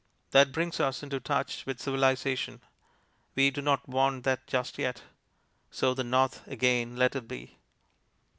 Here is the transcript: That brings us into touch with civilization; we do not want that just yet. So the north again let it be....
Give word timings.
That 0.31 0.51
brings 0.51 0.79
us 0.79 1.03
into 1.03 1.19
touch 1.19 1.63
with 1.67 1.79
civilization; 1.79 2.61
we 3.35 3.51
do 3.51 3.61
not 3.61 3.87
want 3.87 4.23
that 4.23 4.47
just 4.47 4.79
yet. 4.79 5.03
So 5.69 5.93
the 5.93 6.03
north 6.03 6.41
again 6.47 6.95
let 6.95 7.15
it 7.15 7.27
be.... 7.27 7.59